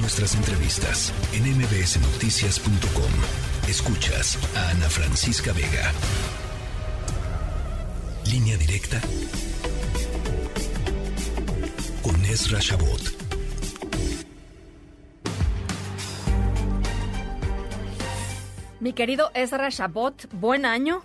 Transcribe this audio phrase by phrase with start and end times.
[0.00, 3.12] Nuestras entrevistas en mbsnoticias.com.
[3.68, 5.92] Escuchas a Ana Francisca Vega.
[8.30, 9.00] Línea directa
[12.02, 13.00] con Ezra Shabot.
[18.78, 21.02] Mi querido Ezra Shabot, buen año.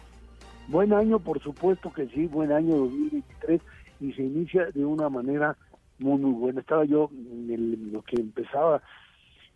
[0.68, 3.62] Buen año, por supuesto que sí, buen año 2023
[4.02, 5.58] y se inicia de una manera
[6.00, 6.62] muy, muy buena.
[6.62, 8.82] Estaba yo en lo que empezaba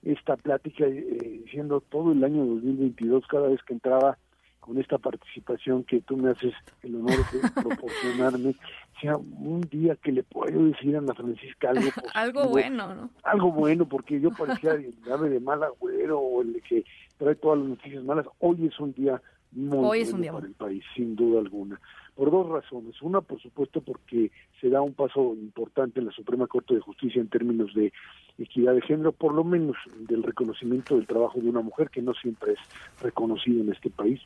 [0.04, 4.18] esta plática eh, diciendo todo el año 2022, cada vez que entraba
[4.60, 8.54] con esta participación que tú me haces el honor de proporcionarme,
[9.02, 13.10] sea un día que le puedo decir a Ana Francisca algo algo bueno, ¿no?
[13.24, 16.84] Algo bueno, porque yo parecía el de mal agüero o el que
[17.18, 18.26] trae todas las noticias malas.
[18.40, 19.22] Hoy es un día
[19.58, 21.80] muy Hoy bueno es un día para el país, sin duda alguna
[22.18, 23.00] por dos razones.
[23.02, 27.22] Una, por supuesto, porque se da un paso importante en la Suprema Corte de Justicia
[27.22, 27.94] en términos de
[28.40, 32.14] equidad de género, por lo menos del reconocimiento del trabajo de una mujer, que no
[32.16, 32.60] siempre es
[33.02, 34.20] reconocido en este país,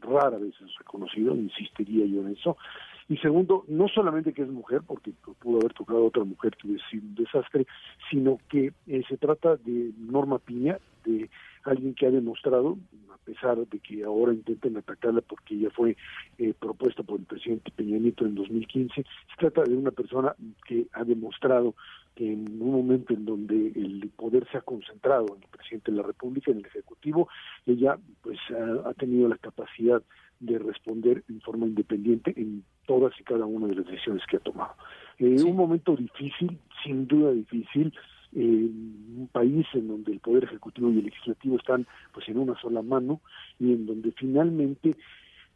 [0.00, 2.56] rara vez es reconocido, insistiría yo en eso.
[3.08, 6.66] Y segundo, no solamente que es mujer, porque pudo haber tocado a otra mujer que
[6.66, 7.66] hubiese sido un desastre,
[8.10, 11.30] sino que eh, se trata de Norma Piña, de
[11.62, 12.76] alguien que ha demostrado,
[13.12, 15.96] a pesar de que ahora intenten atacarla porque ella fue
[16.38, 20.34] eh, propuesta por el presidente Peña Nieto en 2015, se trata de una persona
[20.66, 21.74] que ha demostrado
[22.16, 25.98] que en un momento en donde el poder se ha concentrado en el presidente de
[25.98, 27.28] la República, en el Ejecutivo,
[27.66, 28.38] ella pues
[28.84, 30.02] ha, tenido la capacidad
[30.40, 34.40] de responder en forma independiente en todas y cada una de las decisiones que ha
[34.40, 34.74] tomado.
[35.18, 37.92] En un momento difícil, sin duda difícil,
[38.32, 42.82] un país en donde el poder ejecutivo y el legislativo están pues en una sola
[42.82, 43.20] mano
[43.58, 44.96] y en donde finalmente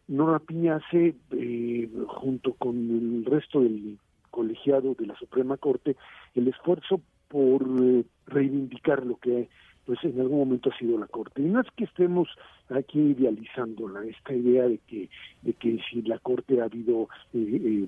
[0.08, 3.98] Nora Piña hace eh, junto con el resto del
[4.30, 5.96] colegiado de la Suprema Corte
[6.34, 9.48] el esfuerzo por eh, reivindicar lo que
[9.86, 11.42] pues en algún momento ha sido la Corte.
[11.42, 12.28] Y no es que estemos
[12.68, 15.08] aquí idealizándola, esta idea de que,
[15.42, 17.86] de que si la Corte ha habido eh,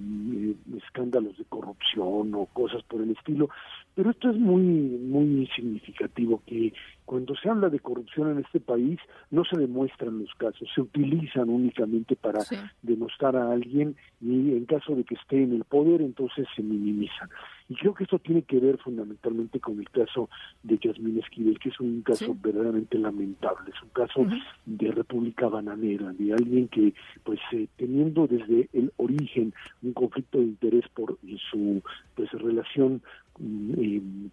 [0.76, 3.48] escándalos de corrupción o cosas por el estilo,
[3.94, 6.72] pero esto es muy, muy significativo, que
[7.04, 8.98] cuando se habla de corrupción en este país
[9.30, 12.40] no se demuestran los casos, se utilizan únicamente para
[12.80, 17.28] demostrar a alguien y en caso de que esté en el poder entonces se minimizan.
[17.68, 20.28] Y creo que esto tiene que ver fundamentalmente con el caso
[20.62, 24.26] de Yasmín Esquivel, que es un caso verdaderamente lamentable, es un caso
[24.66, 26.92] de República Bananera, de alguien que,
[27.24, 31.18] pues, eh, teniendo desde el origen un conflicto de interés por
[31.50, 31.82] su
[32.14, 33.02] pues relación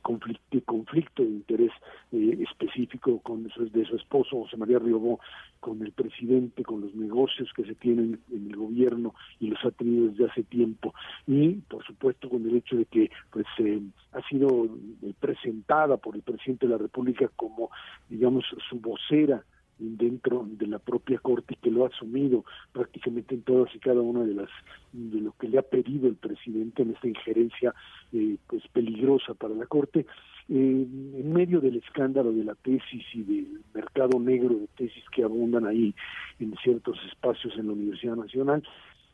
[0.01, 1.71] conflicto, conflicto de interés
[2.11, 5.19] eh, específico con de su esposo José María Riobó
[5.59, 9.71] con el presidente, con los negocios que se tienen en el gobierno y los ha
[9.71, 10.93] tenido desde hace tiempo.
[11.27, 13.81] Y por supuesto con el hecho de que pues eh,
[14.13, 17.69] ha sido eh, presentada por el presidente de la República como
[18.09, 19.43] digamos su vocera
[19.79, 24.23] dentro de la propia corte que lo ha asumido prácticamente en todas y cada una
[24.23, 24.49] de las
[24.91, 27.73] de lo que le ha pedido el presidente en esta injerencia
[28.11, 30.05] eh, pues peligrosa para la corte eh,
[30.49, 35.65] en medio del escándalo de la tesis y del mercado negro de tesis que abundan
[35.65, 35.95] ahí
[36.39, 38.63] en ciertos espacios en la Universidad Nacional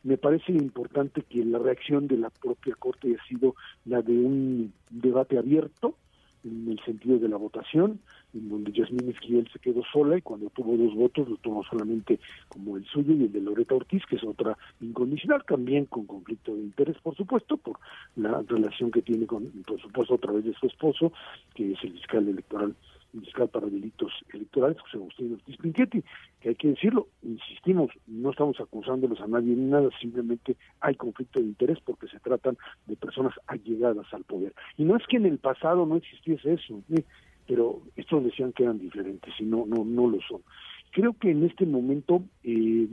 [0.02, 3.54] me parece importante que la reacción de la propia corte haya sido
[3.84, 5.96] la de un debate abierto
[6.44, 8.00] en el sentido de la votación,
[8.34, 12.18] en donde Yasmín Esquivel se quedó sola y cuando tuvo dos votos lo tomó solamente
[12.48, 16.54] como el suyo y el de Loreta Ortiz, que es otra incondicional, también con conflicto
[16.54, 17.78] de interés, por supuesto, por
[18.16, 21.12] la relación que tiene con, por supuesto, a través de su esposo,
[21.54, 22.74] que es el fiscal electoral
[23.20, 26.04] fiscal para delitos electorales, José Agustín Ortiz Pinchetti,
[26.40, 31.40] que hay que decirlo, insistimos, no estamos acusándolos a nadie ni nada, simplemente hay conflicto
[31.40, 32.56] de interés porque se tratan
[32.86, 34.54] de personas allegadas al poder.
[34.76, 37.04] Y no es que en el pasado no existiese eso, ¿eh?
[37.46, 40.42] pero estos decían que eran diferentes y no, no, no lo son.
[40.90, 42.88] Creo que en este momento eh,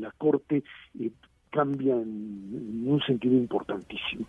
[0.00, 0.62] la Corte
[0.98, 1.10] eh,
[1.50, 4.26] cambia en un sentido importantísimo.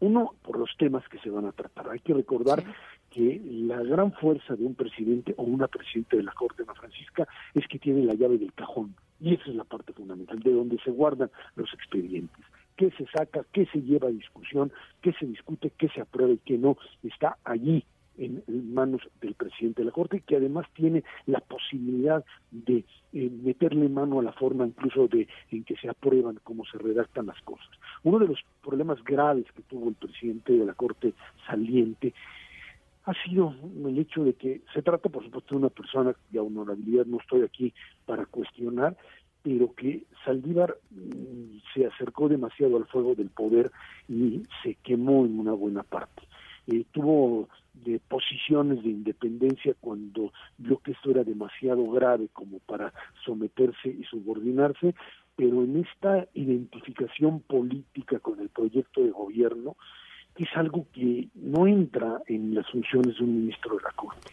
[0.00, 1.90] Uno, por los temas que se van a tratar.
[1.90, 2.64] Hay que recordar
[3.10, 7.26] que la gran fuerza de un presidente o una presidenta de la Corte, Ana Francisca,
[7.54, 8.94] es que tiene la llave del cajón.
[9.20, 12.44] Y esa es la parte fundamental, de donde se guardan los expedientes.
[12.76, 13.44] ¿Qué se saca?
[13.52, 14.72] ¿Qué se lleva a discusión?
[15.02, 15.70] ¿Qué se discute?
[15.76, 16.78] ¿Qué se aprueba y qué no?
[17.02, 17.84] Está allí
[18.16, 18.42] en,
[18.72, 24.20] manos del presidente de la Corte, que además tiene la posibilidad de eh, meterle mano
[24.20, 27.68] a la forma incluso de en que se aprueban, cómo se redactan las cosas.
[28.02, 31.12] Uno de los problemas graves que tuvo el presidente de la Corte
[31.46, 32.14] saliente
[33.04, 33.54] ha sido
[33.86, 37.42] el hecho de que se trata, por supuesto, de una persona cuya honorabilidad no estoy
[37.42, 37.72] aquí
[38.06, 38.96] para cuestionar,
[39.42, 43.70] pero que Saldívar mm, se acercó demasiado al fuego del poder
[44.08, 46.22] y se quemó en una buena parte.
[46.66, 52.92] Eh, tuvo de posiciones de independencia cuando vio que esto era demasiado grave como para
[53.24, 54.94] someterse y subordinarse,
[55.36, 59.76] pero en esta identificación política con el proyecto de gobierno,
[60.36, 64.30] es algo que no entra en las funciones de un ministro de la Corte.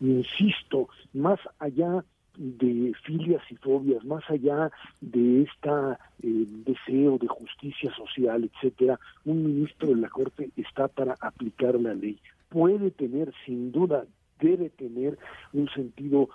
[0.00, 2.04] Insisto, más allá
[2.36, 4.70] de filias y fobias, más allá
[5.00, 5.70] de este
[6.18, 12.18] deseo de justicia social, etcétera, un ministro de la Corte está para aplicar la ley.
[12.48, 14.04] Puede tener, sin duda,
[14.38, 15.18] debe tener
[15.52, 16.28] un sentido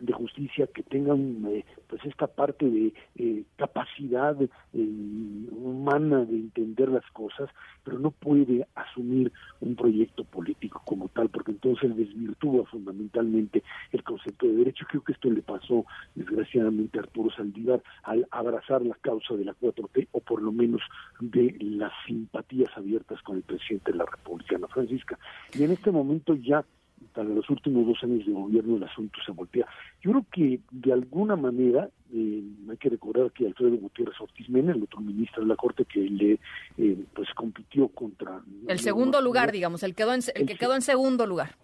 [0.00, 6.88] de justicia que tengan eh, pues esta parte de eh, capacidad eh, humana de entender
[6.88, 7.48] las cosas
[7.84, 13.62] pero no puede asumir un proyecto político como tal porque entonces desvirtúa fundamentalmente
[13.92, 14.86] el concepto de derecho.
[14.88, 19.54] Creo que esto le pasó desgraciadamente a Arturo Saldívar al abrazar la causa de la
[19.54, 20.82] 4T o por lo menos
[21.20, 25.18] de las simpatías abiertas con el presidente de la República Ana Francisca.
[25.54, 26.64] Y en este momento ya
[27.12, 29.66] para los últimos dos años de gobierno el asunto se voltea.
[30.02, 34.72] Yo creo que de alguna manera, eh, hay que recordar que Alfredo Gutiérrez Ortiz Mena,
[34.72, 36.38] el otro ministro de la Corte que le
[36.78, 38.42] eh, pues compitió contra...
[38.68, 41.56] El segundo lugar, digamos, el, quedó en, el, que quedó en segundo lugar.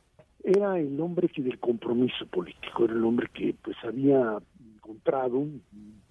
[0.42, 4.38] Era el hombre que del compromiso político, era el hombre que pues había
[4.76, 5.46] encontrado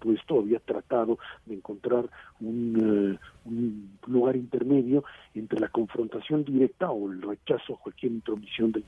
[0.01, 2.09] pues había tratado de encontrar
[2.39, 5.03] un, eh, un, lugar intermedio
[5.36, 8.83] entre la confrontación directa o el rechazo a cualquier intromisión del,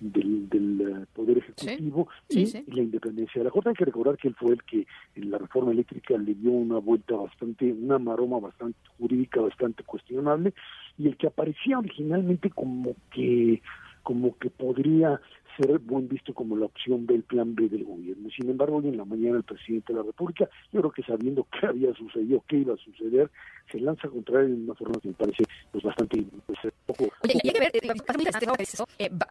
[0.00, 3.70] del, del eh, Poder Ejecutivo y, la independencia de la Corte.
[3.70, 4.86] Hay que recordar que él fue el que
[5.16, 10.54] en la reforma eléctrica le dio una vuelta bastante, una maroma bastante jurídica, bastante cuestionable,
[10.96, 13.60] y el que aparecía originalmente como que
[14.04, 15.20] como que podría
[15.56, 18.28] ser buen visto como la opción del plan B del gobierno.
[18.30, 21.46] Sin embargo, hoy en la mañana el presidente de la República, yo creo que sabiendo
[21.60, 23.30] qué había sucedido, qué iba a suceder,
[23.70, 27.08] se lanza contra él de una forma que me parece pues bastante pues, poco...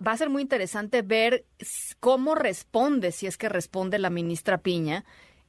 [0.06, 1.46] va a ser muy interesante ver
[2.00, 5.06] cómo responde, si es que responde la ministra Piña,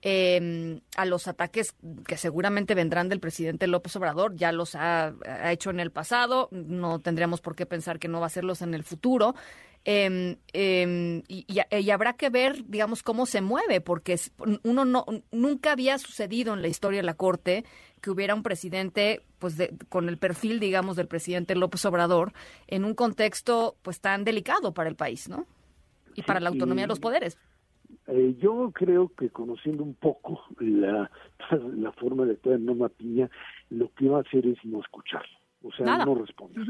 [0.07, 1.75] eh, a los ataques
[2.07, 4.37] que seguramente vendrán del presidente López Obrador.
[4.37, 5.15] Ya los ha,
[5.47, 8.75] hecho en el pasado, no tendríamos por qué pensar que no va a hacerlos en
[8.75, 9.35] el futuro.
[9.87, 14.21] Em, em, y, y, habrá que ver, digamos, cómo se mueve, porque
[14.63, 17.65] uno no nunca había sucedido en la historia de la Corte
[18.03, 22.35] que hubiera un presidente, pues, de, con el perfil, digamos, del presidente López Obrador
[22.67, 25.47] en un contexto, pues, tan delicado para el país, ¿no?
[26.15, 27.39] Y para la autonomía de los poderes.
[28.07, 31.11] Eh, yo creo que conociendo un poco la,
[31.77, 33.31] la forma de actuar de Norma Piña,
[33.71, 36.67] lo que va a hacer es no escucharlo, o sea, no responder.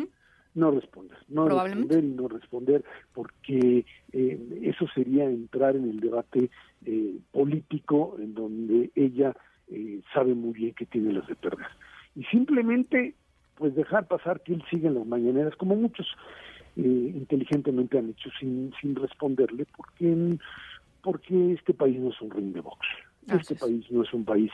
[0.54, 6.48] No responder, no responder y no responder, porque eh, eso sería entrar en el debate
[6.84, 9.34] eh, político en donde ella
[10.12, 11.66] sabe muy bien que tiene las de perder.
[12.14, 13.14] Y simplemente,
[13.56, 16.06] pues dejar pasar que él siga en las mañaneras, como muchos
[16.76, 20.38] inteligentemente han hecho, sin, sin responderle, porque
[21.04, 22.86] porque este país no es un ring de box.
[23.28, 24.50] Este país no es un país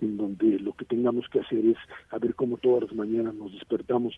[0.00, 1.76] en donde lo que tengamos que hacer es
[2.10, 4.16] a ver cómo todas las mañanas nos despertamos,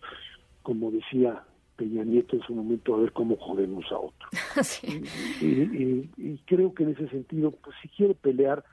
[0.63, 1.43] como decía
[1.75, 4.29] Peña Nieto en su momento, a ver cómo jodemos a otro.
[5.41, 8.63] y, creo que en ese sentido, pues si quiere pelear,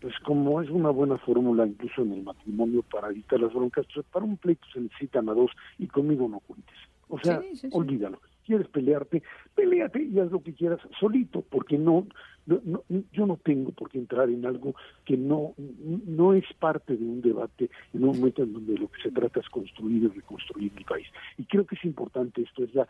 [0.00, 4.06] pues como es una buena fórmula incluso en el matrimonio para evitar las broncas, pues
[4.12, 6.76] para un pleito se necesitan a dos y conmigo no cuentes.
[7.08, 7.40] O sea,
[7.72, 9.22] olvídalo quieres pelearte,
[9.54, 12.06] peleate y haz lo que quieras solito, porque no,
[12.46, 12.82] no,
[13.12, 17.22] yo no tengo por qué entrar en algo que no, no es parte de un
[17.22, 20.84] debate en un momento en donde lo que se trata es construir y reconstruir mi
[20.84, 21.06] país.
[21.38, 22.86] Y creo que es importante esto, es la,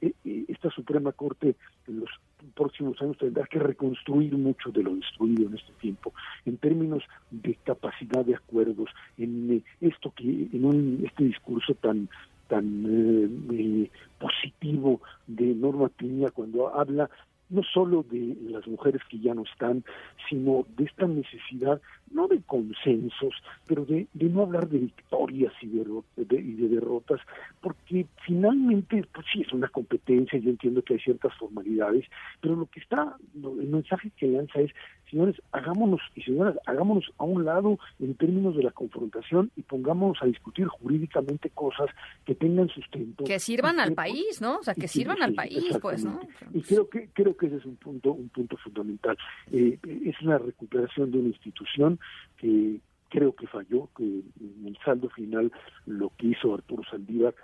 [0.00, 1.54] e, e, esta Suprema Corte
[1.86, 2.10] en los
[2.54, 6.12] próximos años tendrá que reconstruir mucho de lo destruido en este tiempo,
[6.44, 12.08] en términos de capacidad de acuerdos, en eh, esto que, en un, este discurso tan
[12.48, 13.90] tan eh, eh,
[14.24, 17.10] positivo de Norma Piña cuando habla
[17.50, 19.84] no solo de las mujeres que ya no están,
[20.30, 21.80] sino de esta necesidad,
[22.14, 23.34] no de consensos,
[23.66, 25.84] pero de, de no hablar de victorias y de,
[26.16, 27.20] y de derrotas,
[27.60, 32.06] porque finalmente, pues sí, es una competencia, yo entiendo que hay ciertas formalidades,
[32.40, 34.70] pero lo que está, el mensaje que lanza es,
[35.10, 40.18] señores, hagámonos, y señoras, hagámonos a un lado en términos de la confrontación y pongámonos
[40.22, 41.88] a discutir jurídicamente cosas
[42.24, 43.24] que tengan sustento.
[43.24, 44.58] Que sirvan al país, ¿no?
[44.58, 46.20] O sea, que sirvan al país, pues, ¿no?
[46.52, 49.16] Y creo que, creo que ese es un punto, un punto fundamental.
[49.52, 51.98] Eh, es una recuperación de una institución
[52.36, 55.52] que creo que falló, que en el saldo final
[55.86, 57.34] lo que hizo Arturo Saldívar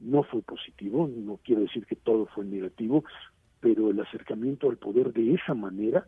[0.00, 3.04] no fue positivo, no quiero decir que todo fue negativo,
[3.60, 6.06] pero el acercamiento al poder de esa manera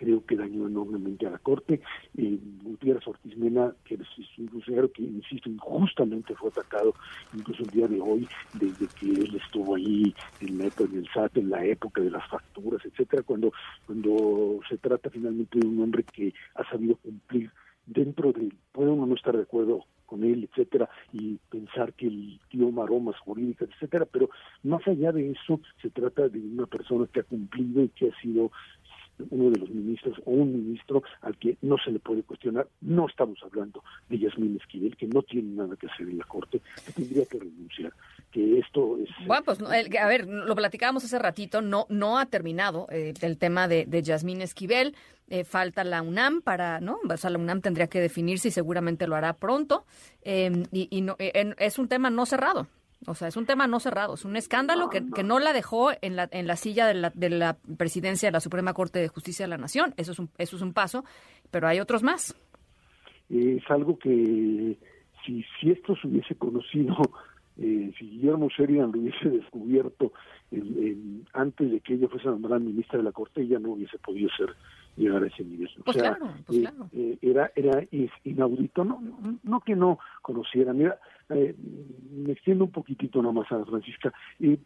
[0.00, 1.82] creo que dañó enormemente a la Corte.
[2.16, 6.94] Eh, Gutiérrez Ortiz Mena, que es un funcionario que, insisto, injustamente fue atacado,
[7.34, 11.36] incluso el día de hoy, desde que él estuvo ahí en, la, en el SAT,
[11.36, 13.52] en la época de las facturas, etcétera, cuando,
[13.84, 17.50] cuando se trata finalmente de un hombre que ha sabido cumplir
[17.84, 22.40] dentro de, puede uno no estar de acuerdo con él, etcétera, y pensar que el
[22.48, 24.30] tío maromas jurídicas, etcétera, pero
[24.62, 28.20] más allá de eso, se trata de una persona que ha cumplido y que ha
[28.20, 28.50] sido
[29.30, 32.68] uno de los ministros o un ministro al que no se le puede cuestionar.
[32.80, 36.60] No estamos hablando de Yasmín Esquivel, que no tiene nada que hacer en la Corte,
[36.86, 37.92] que tendría que renunciar,
[38.30, 39.08] que esto es...
[39.26, 43.68] Bueno, pues a ver, lo platicábamos hace ratito, no, no ha terminado eh, el tema
[43.68, 44.94] de, de Yasmín Esquivel,
[45.28, 46.98] eh, falta la UNAM para, ¿no?
[47.08, 49.84] O sea, la UNAM tendría que definirse y seguramente lo hará pronto,
[50.22, 52.66] eh, y, y no, es un tema no cerrado.
[53.06, 55.90] O sea, es un tema no cerrado, es un escándalo que, que no la dejó
[56.02, 59.08] en la, en la silla de la, de la presidencia de la Suprema Corte de
[59.08, 59.94] Justicia de la Nación.
[59.96, 61.04] Eso es un, eso es un paso,
[61.50, 62.36] pero hay otros más.
[63.30, 64.76] Es algo que
[65.24, 66.96] si, si esto se hubiese conocido,
[67.56, 70.12] eh, si Guillermo Sheridan lo hubiese descubierto
[71.32, 74.54] antes de que ella fuese nombrada ministra de la Corte, ella no hubiese podido ser
[74.96, 75.68] llegar a ese nivel.
[75.84, 76.88] Pues o sea, claro, pues eh, claro.
[76.92, 77.84] Eh, era, era
[78.24, 79.00] inaudito, no,
[79.42, 80.72] no que no conociera.
[80.72, 80.98] Mira,
[81.30, 81.54] eh,
[82.10, 84.12] me extiendo un poquitito nomás a Francisca.
[84.40, 84.58] Eh,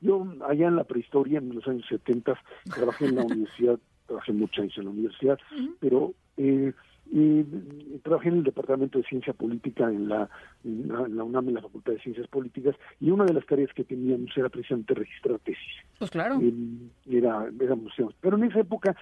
[0.00, 2.38] yo allá en la prehistoria, en los años 70,
[2.74, 5.38] trabajé en la universidad, trabajé muchos años en la universidad,
[5.78, 6.72] pero eh,
[8.02, 10.30] trabajé en el Departamento de Ciencia Política en la,
[10.64, 13.84] en la, UNAM, en la Facultad de Ciencias Políticas, y una de las tareas que
[13.84, 15.74] teníamos era precisamente registrar tesis.
[15.98, 16.40] Pues claro.
[17.06, 18.12] era, era museo.
[18.20, 18.96] Pero en esa época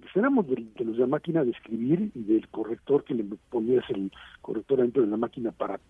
[0.00, 3.84] pues éramos de, los de la máquina de escribir y del corrector que le ponías
[3.90, 5.80] el corrector dentro de la máquina para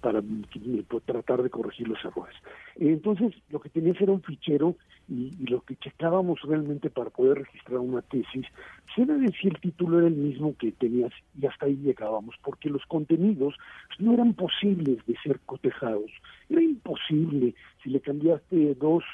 [0.00, 0.22] para
[1.04, 2.34] tratar de corregir los errores.
[2.76, 4.76] Entonces, lo que tenías era un fichero
[5.08, 8.46] y, lo que checábamos realmente para poder registrar una tesis,
[8.84, 12.34] pues era de si el título era el mismo que tenías y hasta ahí llegábamos,
[12.42, 13.54] porque los contenidos
[13.98, 16.10] no eran posibles de ser cotejados.
[16.48, 19.04] Era imposible si le cambiaste dos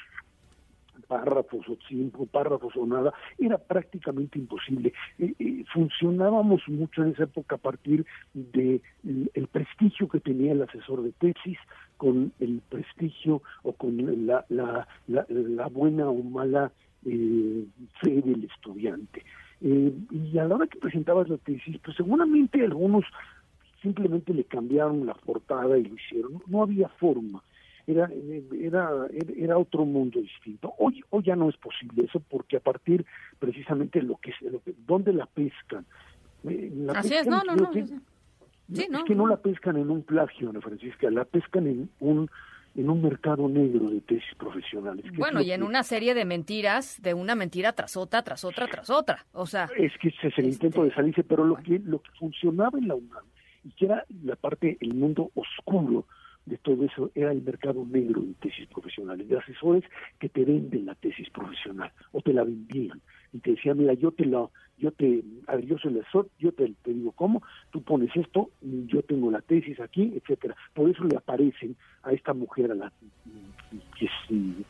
[1.07, 4.93] párrafos o cinco párrafos o nada, era prácticamente imposible.
[5.19, 10.61] Eh, eh, funcionábamos mucho en esa época a partir de el, prestigio que tenía el
[10.61, 11.57] asesor de tesis
[11.97, 16.71] con el prestigio o con la, la, la, buena o mala
[17.05, 17.65] eh,
[18.01, 19.23] fe del estudiante.
[19.61, 23.05] y a la hora que presentabas la tesis, pues seguramente algunos
[23.81, 26.41] simplemente le cambiaron la portada y lo hicieron.
[26.47, 27.41] No había forma
[27.87, 28.09] era,
[28.59, 30.73] era, era otro mundo distinto.
[30.77, 33.05] Hoy, hoy ya no es posible eso porque a partir
[33.39, 35.85] precisamente lo que, lo que donde la pescan.
[36.43, 37.71] Eh, Así es, no, no, no.
[37.71, 42.29] es que no, la pescan en un plagio, Ana Francisca, la pescan en un
[42.75, 45.03] en un mercado negro de tesis profesionales.
[45.17, 48.91] Bueno, y en una serie de mentiras, de una mentira tras otra, tras otra, tras
[48.91, 49.25] otra.
[49.31, 52.11] O sea, es que ese es el intento de salirse, pero lo que lo que
[52.19, 53.23] funcionaba en la UNAM
[53.63, 56.05] y que era la parte el mundo oscuro
[56.47, 59.83] de todo eso era el mercado negro de tesis profesionales, de asesores
[60.17, 63.01] que te venden la tesis profesional o te la vendían
[63.33, 65.23] y te decían, mira, yo te la, yo te,
[65.65, 69.41] yo soy el asesor, yo te, te, digo cómo, tú pones esto, yo tengo la
[69.41, 70.55] tesis aquí, etcétera.
[70.73, 72.93] Por eso le aparecen a esta mujer, a la
[73.99, 74.09] que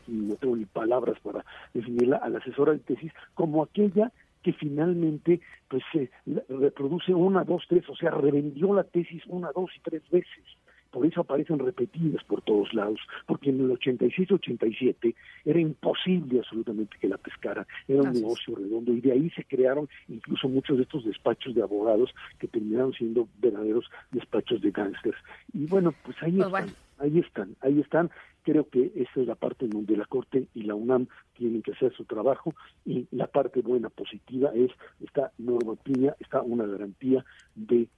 [0.07, 5.41] no tengo ni palabras para definirla, a la asesora de tesis, como aquella que finalmente
[5.67, 6.09] pues se
[6.49, 10.43] reproduce una, dos, tres, o sea, revendió la tesis una, dos y tres veces
[10.91, 15.15] por eso aparecen repetidas por todos lados, porque en el 86-87
[15.45, 19.87] era imposible absolutamente que la pescara, era un negocio redondo y de ahí se crearon
[20.07, 25.17] incluso muchos de estos despachos de abogados que terminaron siendo verdaderos despachos de gángsters.
[25.53, 28.11] Y bueno, pues ahí pues están, ahí están, ahí están.
[28.43, 31.73] Creo que esa es la parte en donde la Corte y la UNAM tienen que
[31.73, 37.25] hacer su trabajo y la parte buena, positiva, es esta normativa, está una garantía
[37.55, 37.89] de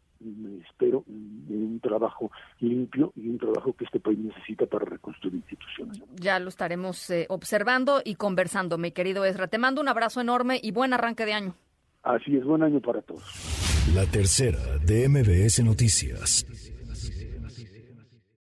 [2.62, 6.02] limpio y un trabajo que este país necesita para reconstruir instituciones.
[6.16, 9.48] Ya lo estaremos eh, observando y conversando, mi querido Ezra.
[9.48, 11.56] Te mando un abrazo enorme y buen arranque de año.
[12.04, 13.24] Así es, buen año para todos.
[13.94, 16.46] La tercera de MBS Noticias.